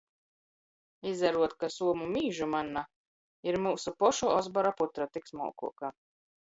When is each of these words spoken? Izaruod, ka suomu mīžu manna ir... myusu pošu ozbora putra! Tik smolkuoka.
Izaruod, 1.11 1.53
ka 1.65 1.69
suomu 1.75 2.09
mīžu 2.15 2.49
manna 2.55 2.85
ir... 3.51 3.61
myusu 3.69 3.97
pošu 4.03 4.35
ozbora 4.41 4.77
putra! 4.83 5.13
Tik 5.17 5.35
smolkuoka. 5.35 5.99